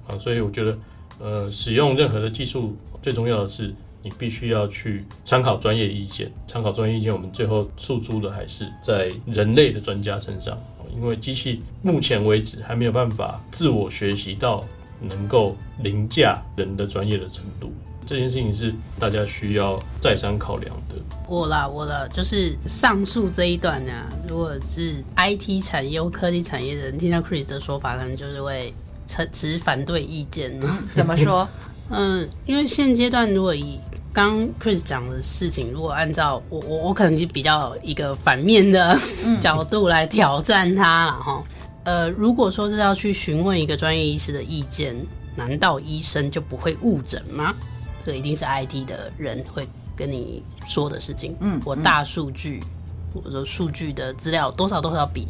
[0.06, 0.12] 啊。
[0.18, 0.78] 所以我觉得，
[1.18, 6.30] 呃，使用任何的技术，最重要的是你必须要去参考专业意见。
[6.46, 10.62] 参考专业意见，我们最后诉诸的还是在人类的专家身上，
[10.96, 14.64] 因为机器目前为止还没有办法自我学习到
[15.00, 17.72] 能够凌驾人的专业的程度。
[18.06, 20.94] 这件事情是大家需要再三考量的。
[21.28, 28.72] 我啦，我啦，就是上述这一段呢、啊，如果是 IT 产业或科技产业的人听到 Chris 的说法，可能就是会
[29.08, 30.78] 持持反对意见呢。
[30.92, 31.48] 怎么说？
[31.90, 33.80] 嗯， 因为现阶段如果以
[34.16, 38.98] 刚 Chris 讲的事情，如果按照我我我可能就比较一个反面的
[39.38, 41.44] 角度来挑战他了哈。
[41.84, 44.96] 呃，如果说是要去询问一个专业医师的意见，
[45.34, 47.54] 难道医生就不会误诊吗？
[48.02, 51.36] 这一定是 IT 的人会跟你说的事情。
[51.40, 52.64] 嗯，我大数据，
[53.12, 55.26] 我说数据的资料多少多少比，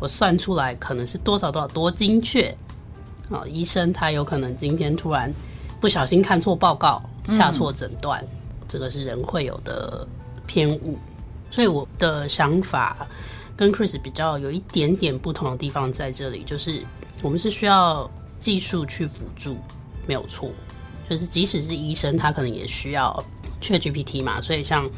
[0.00, 2.48] 我算出来可能是多少多少多精确。
[3.28, 5.30] 啊，医生他有可能今天突然
[5.78, 8.28] 不小心看错报告，下错诊断，嗯，
[8.68, 10.06] 这个是人会有的
[10.46, 10.98] 偏误。
[11.50, 13.06] 所以我的想法
[13.56, 16.82] 跟 Chris 比较有一点点不同的地方在这里，就是
[17.22, 19.56] 我们是需要技术去辅助，
[20.06, 20.50] 没有错。
[21.08, 23.24] 就是即使是医生，他可能也需要
[23.60, 24.88] ChatGPT 嘛，所以像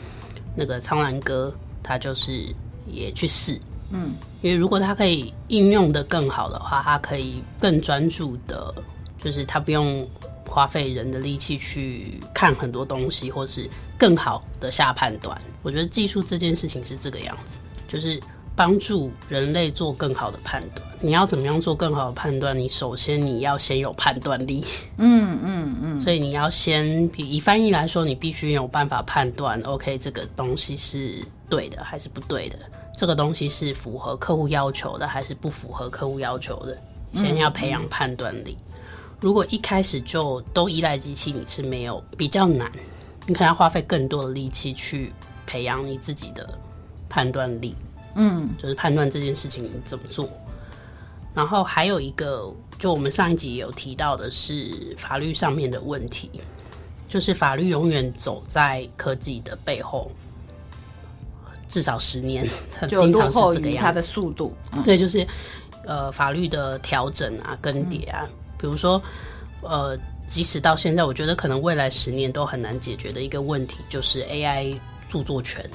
[0.54, 2.46] 那个苍兰哥，他就是
[2.86, 3.60] 也去试，
[3.90, 8.72] 嗯，因为如果他可以应用的更好的话，他可以更专注的，
[9.20, 10.08] 就是他不用
[10.46, 15.36] 花费人的力气去看很多东西，或是更好的下判断。
[15.62, 18.20] 我觉得技术这件事情是这个样子，就是。
[18.56, 20.80] 帮助人类做更好的判断。
[20.98, 22.58] 你要怎么样做更好的判断？
[22.58, 24.64] 你首先你要先有判断力。
[24.96, 26.00] 嗯嗯嗯。
[26.00, 32.58] 所以你要先，以翻译来说，你必须有办法判断，OK，这个东西是对的还是不对的？
[32.96, 36.78] 这个东西是符合客户要求的还是不符合客户要求的？
[37.12, 38.56] 先要培养判断力。
[39.20, 42.70] 如果一开始就都依赖机器，你是没有比较难。
[43.26, 45.12] 你可能要花费更多的力气去
[45.46, 46.48] 培养你自己的
[47.08, 47.74] 判断力。
[48.14, 50.28] 嗯，就是判断这件事情怎么做。
[51.34, 56.30] 然后还有一个，就我们上一集有提到的是法律上面的问题，
[57.08, 60.10] 就是法律永远走在科技的背后，
[61.68, 62.48] 至少十年，
[62.80, 63.84] 它经常是这个样子。
[63.84, 65.26] 它的速度，嗯、对，就是
[65.84, 69.02] 呃法律的调整啊、更迭啊，嗯、比如说
[69.62, 75.68] 呃，即使到现在，我觉得可能未来十年都很难解决的一个问题，就是 AI 著作权。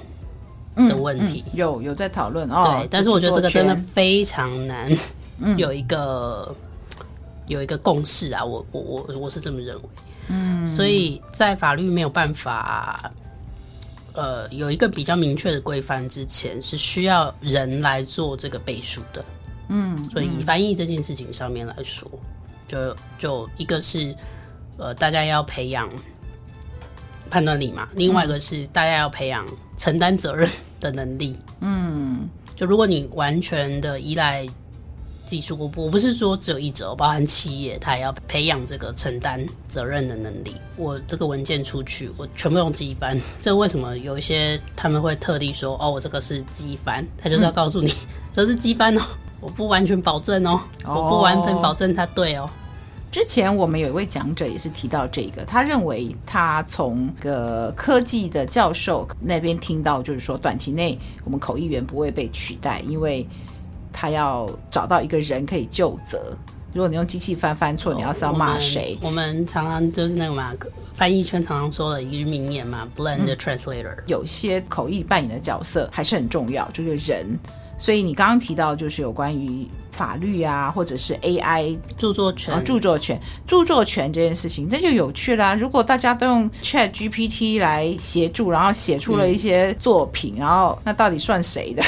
[0.87, 4.89] 的问题、嗯嗯、有有在讨论哦，对，但是我觉得这个真的非常难，
[5.57, 6.47] 有一个、
[6.97, 7.05] 嗯、
[7.45, 9.81] 有一个共识啊，我我我我是这么认为，
[10.29, 13.11] 嗯，所以在法律没有办法，
[14.13, 19.25] 呃，有一个比较明确的规范之前，是需要人来做这个背书的，
[19.67, 22.09] 嗯，所以以翻译这件事情上面来说，
[22.71, 24.15] 就就一个是
[24.77, 25.89] 呃，大家要培养
[27.29, 29.45] 判断力嘛，另外一个是大家要培养。
[29.77, 30.47] 承担责任
[30.79, 34.47] 的能力，嗯，就如果你完全的依赖
[35.25, 40.55] 技术，我我不是说只有一者，包含企业，他也要培养这个承担责任的能力。
[40.77, 49.01] 我这个文件出去，我全部用机翻，这为什么有一些他们会特地说，哦，我这个是机翻，他就是要告诉你，嗯、这是机翻哦，
[49.39, 52.47] 我不完全保证哦，哦我不完全保证它对哦。
[53.11, 63.27] 之前我们有一位讲者也是提到这个，他认为他从个科技的教授那边听到，就是说短期内我们口译员不会被取代，因为
[63.91, 66.33] 他要找到一个人可以就责。
[66.73, 68.97] 如果你用机器翻翻错，你要是要骂谁？
[69.01, 70.53] 我们，我们常常就是那个嘛，
[70.93, 73.93] 翻译圈常常说的一句名言嘛，blend the translator。
[74.07, 77.37] 有些口译扮演的角色还是很重要，就是人。
[77.77, 85.53] 所以你刚刚提到就是有关于法律啊，或者是 AI 著作权、著作权、著作权这件事情，这就有趣啦。
[85.53, 91.83] 如果大家都用 Chat GPT 来协助，然后写出了一些作品，嗯、然后那到底算谁的？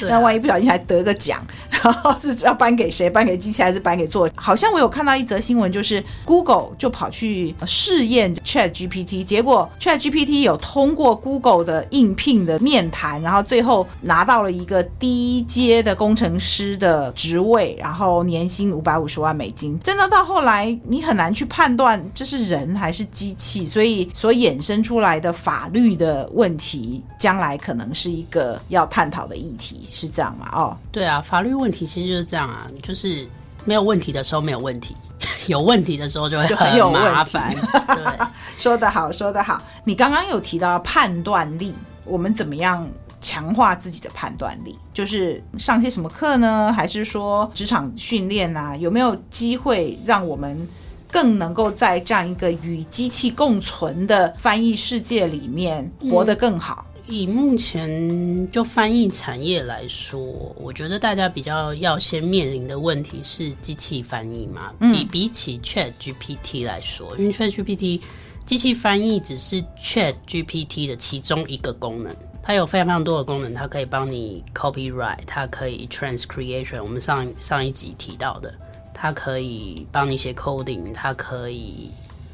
[0.00, 3.08] 那万一不小心还得个奖，然后是要颁给谁？
[3.08, 4.28] 颁给机器还是颁给作？
[4.34, 19.78] 好像我有看到一则新闻，就是 Google 就跑去试验 Chat GPT，结果 Chat GPT 有通过 Google 的应聘的面谈，然后最后拿到了一个低阶的工程师的职位，然后年薪五百五十万美金。
[19.80, 29.88] 真的到后来，你很难去判断这是人还是机器，所以所衍生出来的法律的问题，将来可能是一个要探讨的议题。
[29.90, 30.48] 是这样吗？
[30.52, 33.28] 哦，对啊，法律问题其实就是这样啊，就是
[33.64, 34.96] 没有问题的时候没有问题，
[35.46, 37.54] 有问题的时候就会很就很有麻烦。
[37.88, 38.26] 对，
[38.58, 39.60] 说得好，说得好。
[39.84, 41.74] 你刚刚有提到判断力，
[42.04, 42.88] 我们怎么样
[43.22, 44.78] 强化自己的判断力？
[44.92, 46.70] 就是上些什么课呢？
[46.70, 48.76] 还是说职场训练啊？
[48.76, 50.68] 有没有机会让我们
[51.10, 56.84] 更能够在这样一个与机器共存的翻译世界里面活得更好？
[56.88, 60.20] 嗯以目前就翻译产业来说，
[60.56, 64.72] 我觉得大家比较要先面临的问题是机器翻译嘛。
[64.78, 68.00] 嗯、比比起 Chat GPT 来说，因为 Chat GPT
[68.46, 78.52] 机器翻译只是 Chat GPT 的其中一个功能，它有非常非常多的功能，它可以帮你 copyright，它可以 transcreation，我们上上一集提到的，
[78.92, 81.90] 它可以帮你写 coding，它可以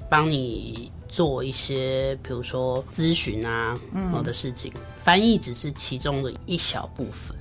[0.08, 0.90] 帮你。
[1.10, 3.74] 做一些，比如说咨询啊，
[4.12, 7.34] 好的事情，嗯、翻译只是其中的一小部分。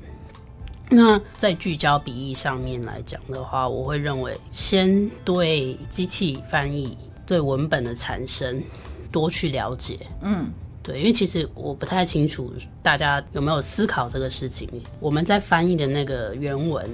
[0.89, 8.63] 那在聚焦笔译上面来讲的话，我会认为先对机器翻译、对文本的产生
[9.11, 9.99] 多去了解。
[10.21, 10.49] 嗯，
[10.87, 14.69] 对，因为其实我不太清楚大家有没有思考这个事情。
[15.01, 16.89] 我们在翻译的那个原文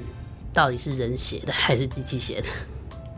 [0.52, 2.48] 到底是人写的还是机器写的？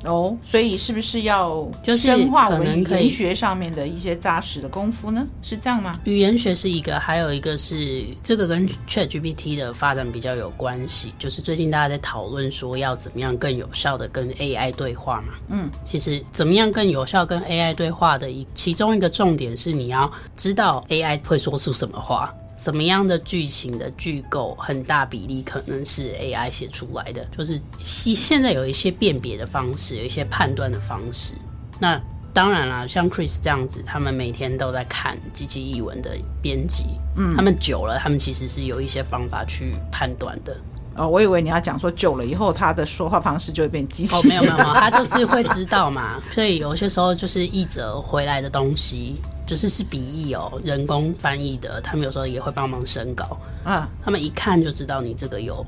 [0.05, 5.25] 哦，所以是不是要就是深化我们语言学上面的一些扎实的功夫呢？
[5.41, 5.99] 是这样吗？
[6.05, 11.13] 语言学是一个，还有一个是这个跟 ChatGPT 的发展比较有关系。
[11.17, 15.33] 就是最近大家在讨论说要怎么样更有效的跟 AI 对话嘛。
[15.49, 22.33] 嗯，其实怎么样更有效跟 AI 对话的一其中一个重点是你要知道 AI 会说出什么话。
[22.55, 31.35] 什么样的剧情的剧构，很大比例可能是 AI 写出来的，就是现现在有一些辨别的方式，有一些判断的方式。
[31.79, 32.01] 那
[32.33, 36.85] 当然啦，像 Chris 这样子，他们每天都在看机器译文的编辑，
[37.17, 40.55] 嗯，他们久了，他们其实是有一些方法去判断的。
[40.95, 44.15] 哦，我以为你要讲说久了以后，他的说话方式就会变机器。
[44.15, 46.21] 哦，没有没有没有，他就是会知道嘛。
[46.31, 49.15] 所以有些时候就是译者回来的东西。
[49.47, 53.87] 就是是笔译哦，人工翻译的，他们有时候也会帮忙审稿啊。
[54.03, 55.63] 他们一看就知道你这个有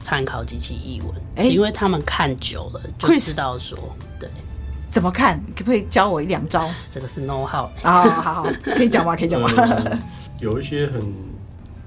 [0.00, 3.78] 参考机器译文，哎、欸，因为他们看久了就知道说，
[4.18, 4.28] 对，
[4.90, 5.40] 怎么看？
[5.56, 6.68] 可不可以教我一两招？
[6.90, 9.14] 这个是 know how 啊，好好，可以讲吗？
[9.14, 10.00] 可以讲吗、嗯？
[10.40, 11.00] 有一些很，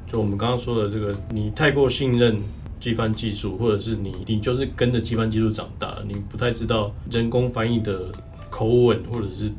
[0.09, 2.39] 就我们刚刚说的这个，你太过信任
[2.79, 8.11] 机翻技术，或者是你你就是跟着机翻技术长大，你不太知道人工翻译的
[8.49, 9.51] 口吻，或者是。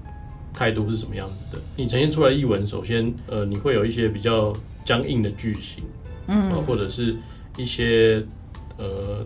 [0.59, 1.63] 态度是什么样子的？
[1.77, 4.57] 你呈现出来译文，首先，呃，你会有一些比较
[4.87, 5.85] 僵硬的句型，
[6.29, 7.15] 嗯，或者是
[7.59, 8.25] 一些
[8.79, 9.23] 呃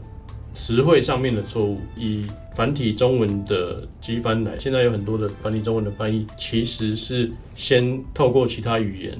[0.53, 1.79] 词汇上面的错误。
[1.97, 2.27] 以
[2.57, 9.17] 繁体中文的机翻来，现在有很多的繁体中文的翻译，其实是先透过其他语言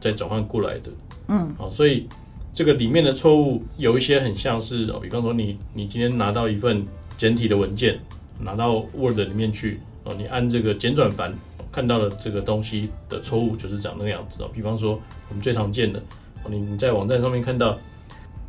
[0.00, 0.90] 再转换过来的，
[1.28, 2.08] 嗯，好，所以
[2.52, 6.86] 这个里面的错误有一些很像是哦，比方说你你今天拿到一份
[7.16, 7.98] 简体的文件，
[8.40, 11.34] 拿到 Word 里面去，哦，你按这个简转繁。
[11.72, 15.00] 看到了这个东西的错误就是长那个样子哦，比方说
[15.30, 16.02] 我们最常见的，
[16.50, 17.78] 你你在网站上面看到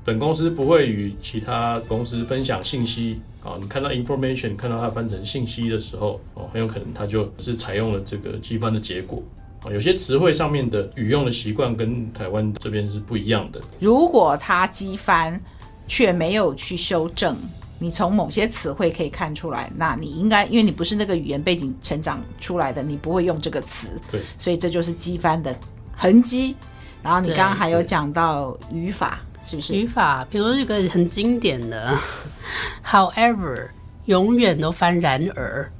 [0.03, 9.23] 本公司不会与其他公司分享信息啊，你看到 information 看到它翻成信息的时候哦，很有可能它就是采用了这个机翻的结果，
[9.71, 13.61] 有些词汇上面的语用的习惯跟台湾这边是不一样的。
[13.79, 15.39] 如果他机翻
[15.87, 17.37] 却没有去修正。
[17.79, 25.53] 你从某些词汇可以看出来，那你应该，因为你不是那个语言背景成长出来的，你不会用这个词，对，所以这就是机翻的
[25.91, 26.55] 痕迹。
[27.01, 29.73] 然后你刚刚还有讲到语法，是不是？
[29.75, 31.99] 语法，比如一个很经典的，
[32.87, 33.67] however，
[34.05, 35.71] 永远都翻然而，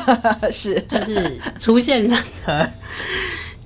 [0.52, 2.66] 是，就是出现任何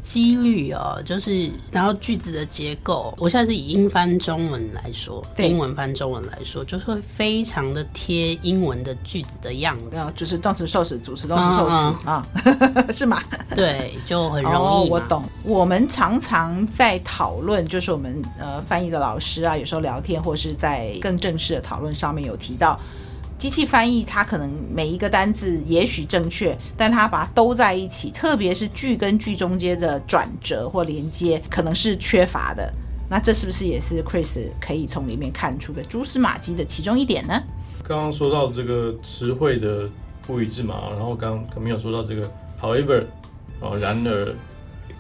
[0.01, 12.27] 几率哦，就是然后句子的结构，我现在是以英翻中文来说，对英文翻中文来说，就是会非常的贴英文的句子的样子，就是动词受词，主词动词受词啊，
[12.93, 13.21] 是吗？
[13.57, 14.55] 对，就很容易。
[14.55, 15.25] 哦，我懂。
[15.43, 22.79] 我们常常在讨论，就是我们呃翻译的老师啊，有时候聊天或是在更正式的讨论上面有提到。
[23.45, 32.73] 机器翻译，它可能每一个单字也许正确，但它把它兜在一起，特别是句跟句中间的转折或连接，可能是缺乏的。
[33.07, 37.39] 那这是不是也是 Chris 可以从里面看出的蛛丝马迹的其中一点呢？
[37.87, 39.87] 刚刚说到这个词汇的
[40.27, 43.05] 不一致嘛，然后刚刚没有说到这个 however，
[43.79, 44.35] 然而。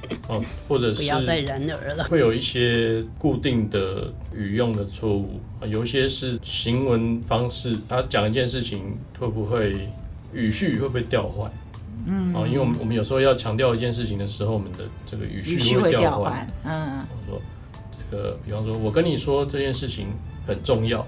[0.28, 9.88] 哦，或者是不要再然而了，会有一些固定的语用的错误啊，有一些是行文方式，他讲一件事情会不会
[10.32, 11.50] 语序会不会调换？
[12.06, 16.46] 嗯，哦，因为我们我们有时候要强调一件事情的时候，我们的这个语序会调换。
[16.64, 17.42] 嗯，我说
[18.10, 20.08] 这个，比方说，我跟你说这件事情
[20.46, 21.06] 很重要，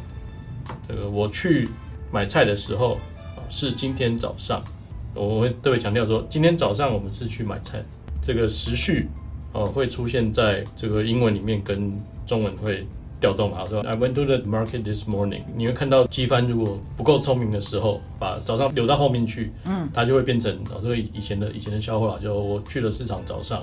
[0.88, 1.68] 这个我去
[2.10, 2.94] 买菜的时候
[3.36, 4.64] 啊，是今天早上，
[5.12, 7.84] 我会特别强调说，今天早上我们是去买菜。
[8.26, 9.08] 这个时序
[9.52, 11.92] 哦，会出现在这个英文里面，跟
[12.26, 12.84] 中文会
[13.20, 13.64] 调动啊。
[13.68, 23.62] 说 I went to the market this morning，你会看到机翻如果不够聪明的时候，把早上留到后面去，嗯，它就会变成哦，这个以前的以前的笑话，就我去了市场早上。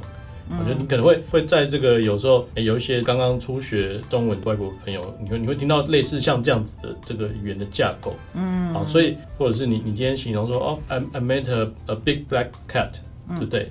[0.49, 12.91] 我觉得你可能会会在这个有时候有一些刚刚初学中文的外国朋友，你会你会听到类似像这样子的这个语言的架构，嗯，好，所以或者是你你今天形容说哦，I I met a a big black cat
[13.39, 13.68] today。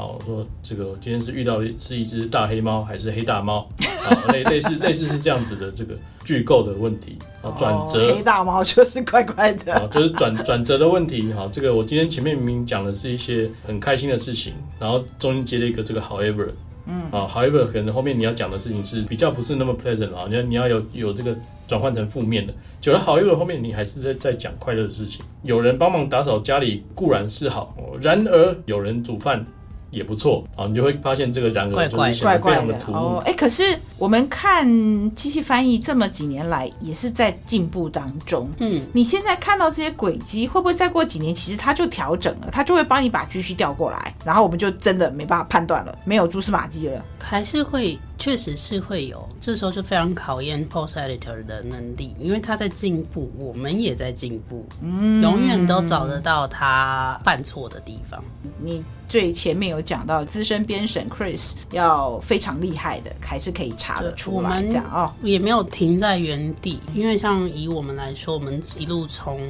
[0.00, 3.68] 好，我说这个今天是遇到的是一只大黑猫还是黑大猫？
[4.08, 5.94] 啊，类类似 类似是这样子的这个
[6.24, 8.14] 句构的问题啊，转折。
[8.14, 11.30] 黑大猫就是怪怪的，啊，就是转转折的问题。
[11.34, 16.48] 好，这个我今天前面明明讲的是一些很开心的事情，然后中间接了一个这个 however，
[16.86, 21.36] 嗯，啊，however 可能后面你要讲的事情是比较不是那么 pleasant 啊，你要你要有有这个
[21.68, 25.22] 转换成负面的，久了 however 后面你还是在在讲快乐的事情。
[25.42, 29.44] 有人帮忙打扫家里固然是好，然而有人煮饭。
[29.90, 32.94] 也不错啊，你就会发现这个然而就是显得非常的突兀。
[32.94, 33.62] 哦，哎，可是
[33.98, 34.66] 我们看
[35.14, 38.48] 机器翻译这么几年来，也是在进步当中。
[38.58, 47.04] 嗯，你现在看到这些轨迹，会不会再过几年，其实它就调整了，它就会帮你把句序调过来，然后我们就真的没办法判断了，没有蛛丝马迹了。
[47.18, 58.22] 还是会，确实是会有，这时候就非常考验 post editor 的能力，因为他在进步，我们也在进步，嗯，永远都找得到他犯错的地方。
[58.62, 64.62] 你最前面有讲到资深编审 Chris 要非常厉害的，还是可以查得出来。
[64.62, 69.40] 这样哦，也没有停在原地，因为像以我们来说，我们一路从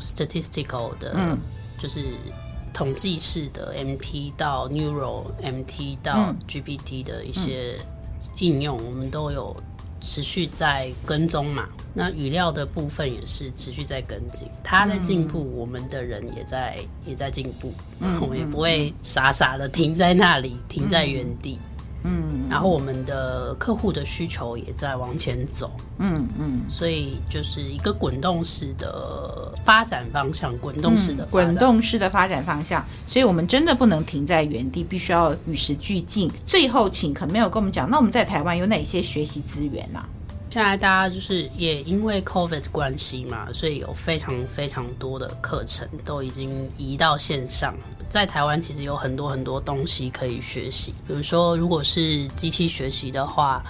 [0.00, 1.38] statistical 的，嗯，
[1.78, 2.04] 就是
[2.74, 7.76] 统计式的 MT 到 Neural MT 到 GPT 的一些
[8.38, 9.56] 应用，我们都有。
[10.00, 21.58] 持续在跟踪嘛，那语料的部分也是持续在跟进，他在进步，嗯、我们的人也在也在进步，嗯、我们也不会傻傻的停在那里，嗯、停在原地。
[22.04, 36.30] 嗯，然后我们的客户的需求也在往前走，嗯嗯，嗯，所以就是一个滚动式的发展方向，滚动式的滚动式的发展方向，所以我们真的不能停在原地，必须要与时俱进。
[36.46, 40.04] 最后，请 Camille 跟我们讲，那我们在台湾有哪些学习资源呢？
[40.50, 47.74] 现在大家就是也因为 COVID 关系嘛，所以有非常非常多的课程都已经移到线上。
[48.08, 53.62] 在台湾其实有很多很多东西可以学习，比如说如果是机器学习的话。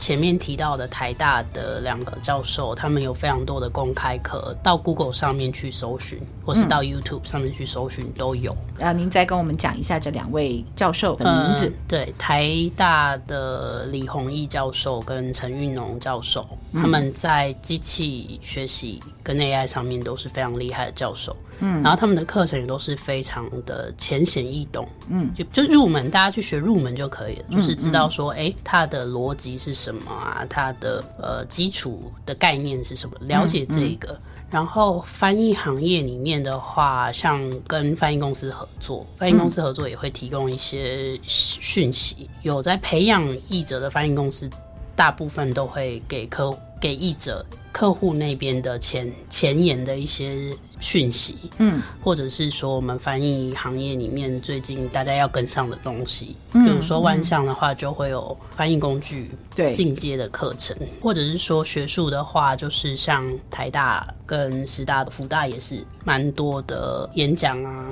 [0.00, 8.56] 前面提到的台大的两个教授，他们有非常多的公开课，到 Google 上面去搜寻，或是到 YouTube 上面去搜寻都有。
[8.80, 11.66] 啊，您再跟我们讲一下这两位教授的名字。
[11.66, 21.36] 呃、对，台大的李宏毅教授跟陈运农教授，他们在机器学习跟 AI 上面都是非常厉害的教授。
[21.60, 34.18] 嗯，然后他们的课程也都是非常的浅显易懂，嗯，就就入门，大家去学入门就可以了，就是知道说，哎，它的逻辑是什么啊，它的呃基础的概念是什么，了解这个。
[34.50, 44.50] 然后翻译行业里面的话，像跟翻译公司合作，翻译公司合作也会提供一些讯息，有在培养译者的翻译公司，
[44.96, 47.46] 大部分都会给客给译者。
[47.72, 67.86] 客户那边的前前沿的一些讯息，嗯，或者是说我们翻译行业里面最近大家要跟上的东西，嗯，比如说万象的话，就会有翻译工具对进阶的课程，或者是说学术的话，就是像台大跟师大、福大也是蛮多的演讲啊、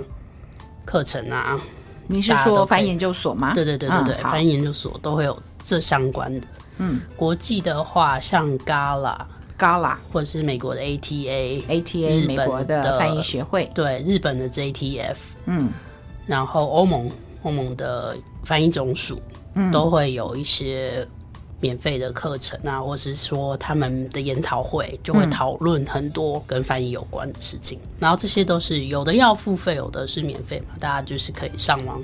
[0.84, 1.58] 课程啊。
[2.08, 3.54] 你是说翻译研究所吗？
[3.54, 6.46] 对对对对对，翻译研究所都会有这相关的。
[6.78, 9.18] 嗯，国际的话，像 Gala。
[9.58, 15.68] Gala，或者是美国的 ATA，ATA 美国的翻译学会，对，日本的 JTF，嗯，
[16.26, 17.10] 然后欧盟
[17.42, 19.18] 欧盟的翻译总署，
[19.54, 21.04] 嗯，都会有一些
[21.60, 32.00] 免费的课程啊，或是说他们的研讨会就会讨论很多跟翻译有关的事情，嗯，然后这些都是有的要付费，有的是免费嘛，大家就是可以上网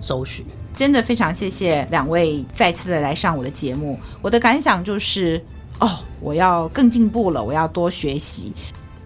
[0.00, 0.44] 搜寻。
[0.74, 5.40] 真的非常谢谢两位再次的来上我的节目，我的感想就是。
[5.80, 8.52] 哦，我要更进步了，我要多学习。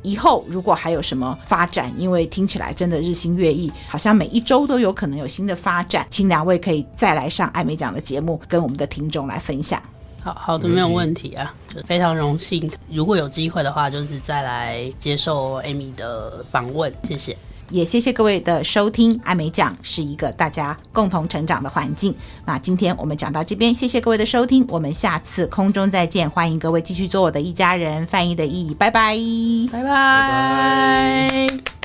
[0.02, 9.80] 以后如果还有什么发展，因为听起来真的日新月异，好像每一周都有可能有新的发展，请两位可以再来上艾美奖的节目，跟我们的听众来分享。
[10.20, 12.70] 好好的，没有问题啊，就非常荣幸。
[12.88, 17.36] 如果有机会的话，就是再来接受艾米的访问，谢谢。
[17.72, 22.14] 也谢谢各位的收听，艾美奖是一个大家共同成长的环境。
[22.44, 29.16] 那今天我们讲到这边，谢谢各位的收听，我们下次空中再见，欢迎各位继续做我的一家人，翻译的意义，拜拜。
[29.72, 31.82] 拜拜。